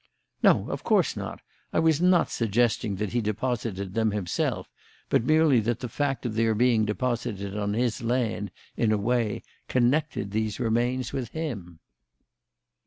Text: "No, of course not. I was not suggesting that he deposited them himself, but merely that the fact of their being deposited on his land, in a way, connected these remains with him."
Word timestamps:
"No, 0.41 0.67
of 0.71 0.83
course 0.83 1.15
not. 1.15 1.41
I 1.71 1.77
was 1.77 2.01
not 2.01 2.31
suggesting 2.31 2.95
that 2.95 3.13
he 3.13 3.21
deposited 3.21 3.93
them 3.93 4.09
himself, 4.09 4.67
but 5.11 5.23
merely 5.25 5.59
that 5.59 5.79
the 5.79 5.87
fact 5.87 6.25
of 6.25 6.33
their 6.33 6.55
being 6.55 6.85
deposited 6.85 7.55
on 7.55 7.75
his 7.75 8.01
land, 8.01 8.49
in 8.75 8.91
a 8.91 8.97
way, 8.97 9.43
connected 9.67 10.31
these 10.31 10.59
remains 10.59 11.13
with 11.13 11.29
him." 11.33 11.81